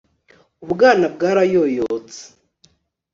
[0.63, 2.21] ubwana bwarayoyotse